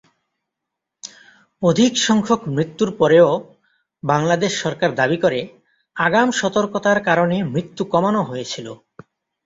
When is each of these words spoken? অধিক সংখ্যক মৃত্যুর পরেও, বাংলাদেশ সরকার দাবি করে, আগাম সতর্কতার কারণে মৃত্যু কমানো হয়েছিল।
অধিক 1.61 1.93
সংখ্যক 2.07 2.41
মৃত্যুর 2.47 2.89
পরেও, 2.97 3.29
বাংলাদেশ 4.03 4.51
সরকার 4.63 4.89
দাবি 4.95 5.17
করে, 5.17 5.39
আগাম 5.95 6.27
সতর্কতার 6.31 6.99
কারণে 7.01 7.37
মৃত্যু 7.53 7.83
কমানো 7.85 8.21
হয়েছিল। 8.23 8.67